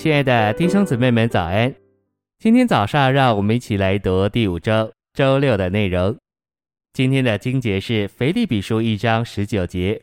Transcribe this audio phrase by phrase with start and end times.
[0.00, 1.74] 亲爱的弟兄姊妹们，早安！
[2.38, 6.16] 今天早上，让我们一起来读第五周周六的内容。
[6.94, 10.02] 今天的经节是腓立比书一章十九节，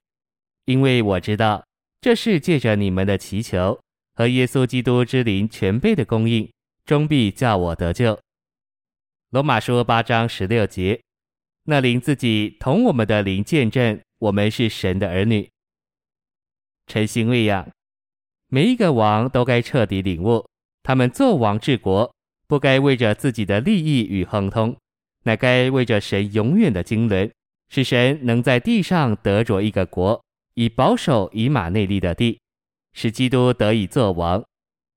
[0.66, 1.66] 因为我知道
[2.00, 3.82] 这是借着你们的祈求
[4.14, 6.48] 和耶稣基督之灵全备的供应，
[6.86, 8.20] 终必叫我得救。
[9.32, 11.02] 罗马书八章十六节，
[11.64, 15.50] 那灵自己同我们的灵见证，我们是神的儿女。
[16.86, 17.68] 诚心喂养。
[18.50, 20.48] 每一个王都该彻底领悟，
[20.82, 22.16] 他们做王治国，
[22.48, 24.74] 不该为着自己的利益与亨通，
[25.24, 27.30] 乃该为着神永远的经纶，
[27.68, 32.40] 使神能在地上得着一个国，以保守以马内利的地，
[32.94, 34.42] 使基督得以作王，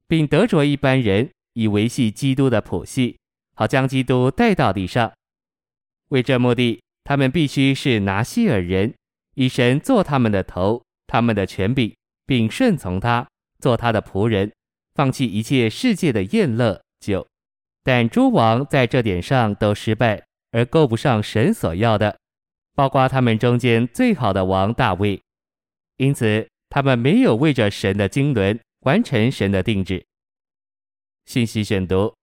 [0.07, 3.19] 并得着一般人，以维系基督的谱系，
[3.57, 5.13] 好将基督带到地上。
[6.11, 8.95] 为这目的，他们必须是拿细耳人，
[9.35, 11.93] 以神做他们的头，他们的权柄，
[12.25, 13.27] 并顺从他。
[13.61, 14.51] 做他的仆人，
[14.95, 17.27] 放弃一切世界的宴乐酒，
[17.85, 22.19] 但诸王在这点上都失败，而够不上神所要的，
[22.75, 25.21] 包括他们中间最好的王大卫。
[25.99, 30.05] 因此，他们没有为着神的经纶完成神的定旨。
[31.27, 32.15] 信息选读：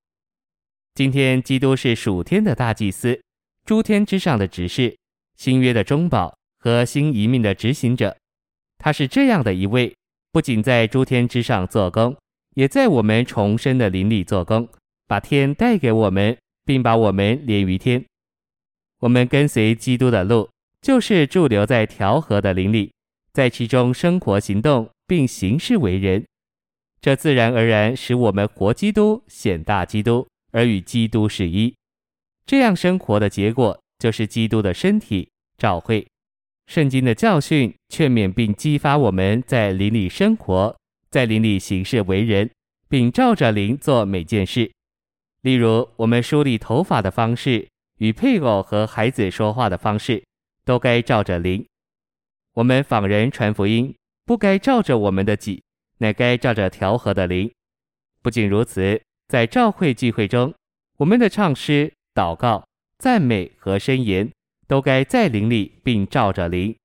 [0.95, 3.21] 今天，基督是属天的大祭司，
[3.63, 4.97] 诸天之上的执事，
[5.37, 8.17] 新约的中保和新遗命的执行者。
[8.79, 9.95] 他是这样的一位。
[10.37, 12.15] 不仅在诸天之上做工，
[12.53, 14.69] 也在我们重生的灵里做工，
[15.07, 18.05] 把天带给我们，并把我们连于天。
[18.99, 20.47] 我们跟随基督的路，
[20.79, 22.91] 就是驻留在调和的灵里，
[23.33, 26.23] 在其中生活、行动，并行事为人。
[27.01, 31.73] 这自然而然使我们活基督、显大基督，而与基督是一。
[32.45, 36.07] 这样生活的结果，就是基督的身体——照会。
[36.67, 40.77] 圣经的教训、劝勉并激发我们在邻里生活，
[41.09, 42.51] 在邻里行事为人，
[42.89, 44.69] 并照着灵做每件事。
[45.41, 47.69] 例如，我们梳理头发的方式，
[47.99, 50.21] 与配偶和孩子说话的方式，
[50.65, 51.65] 都该照着灵。
[52.53, 53.95] 我们访人传福音，
[54.25, 55.63] 不该照着我们的己，
[55.99, 57.49] 乃该照着调和的灵。
[58.21, 60.53] 不仅如此，在教会聚会中，
[60.97, 62.67] 我们的唱诗、祷告、
[62.99, 64.29] 赞美和申言。
[64.67, 66.75] 都该在灵里，并照着灵。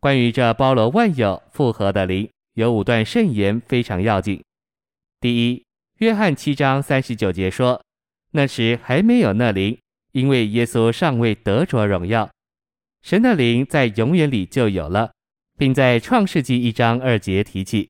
[0.00, 4.42] 关于这包罗万有、复合的灵，有五段圣言非常要紧。
[5.20, 5.64] 第一，
[5.98, 7.80] 约翰七章三十九节说
[8.34, 9.78] ：“那时还没有那灵，
[10.10, 12.28] 因为耶稣尚未得着荣耀。
[13.02, 15.12] 神的灵在永远里就有了，
[15.56, 17.88] 并在创世纪一章二节提起。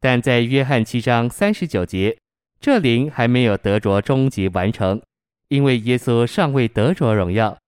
[0.00, 2.16] 但在约翰七章三十九节，
[2.58, 5.02] 这灵还没有得着终极完成，
[5.48, 7.58] 因为耶稣尚未得着荣耀。”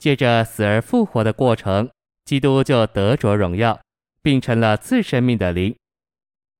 [0.00, 1.90] 借着死而复活的过程，
[2.24, 3.78] 基督就得着荣耀，
[4.22, 5.76] 并成了次生命的灵。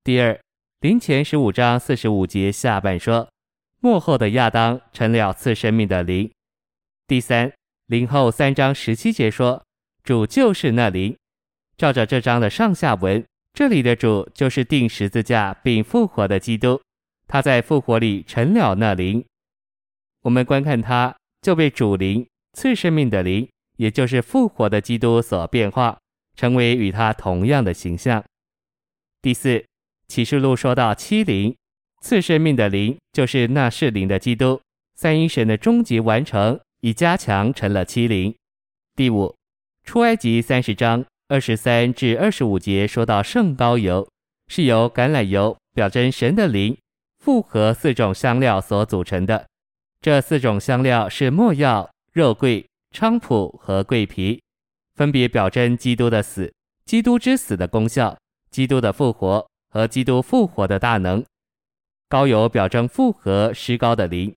[0.04, 0.38] 第二，
[0.80, 3.28] 灵前十五章四十五节下半说，
[3.80, 6.30] 末后的亚当成了次生命的灵。
[7.06, 7.50] 第三，
[7.86, 9.64] 灵后三章十七节说，
[10.04, 11.16] 主就是那灵。
[11.78, 13.24] 照着这章的上下文，
[13.54, 16.78] 这里的主就是钉十字架并复活的基督，
[17.26, 19.24] 他在复活里成了那灵。
[20.24, 22.26] 我们观看他，就被主灵。
[22.53, 25.99] 次生命的灵，也就是复活的基督所变化，
[26.37, 28.25] 成为与他同样的形象。
[29.22, 29.65] 第四，
[30.09, 31.55] 启示录说到七灵，
[32.03, 34.61] 次生命的灵就是那是灵的基督，
[34.94, 38.34] 三一神的终极完成，已加强成了七灵。
[38.97, 39.34] 第五，
[39.84, 44.09] 出埃及三十章二十三至二十五节说到圣膏油，
[44.49, 46.77] 是由橄榄油表征神的灵，
[47.19, 49.47] 复合四种香料所组成的，
[50.00, 51.88] 这四种香料是没药。
[52.12, 54.43] 肉桂、菖蒲和桂皮，
[54.97, 56.53] 分别表征基督的死、
[56.84, 58.19] 基督之死的功效、
[58.50, 61.25] 基督的复活和基督复活的大能。
[62.09, 64.34] 膏油表征复合施膏的灵。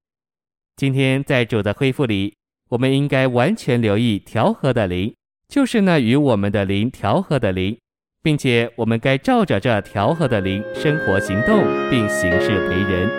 [0.75, 2.35] 今天在主的恢复里，
[2.69, 5.15] 我们应该完全留意调和的灵，
[5.47, 7.75] 就是那与我们的灵调和的灵，
[8.21, 13.09] 并且我们该照着这调和的灵生活行动，并行事为人。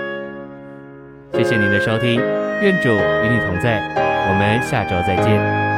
[1.33, 2.21] 谢谢您的收听，
[2.61, 3.83] 愿主与你同在。
[4.27, 5.74] 我们下周再见。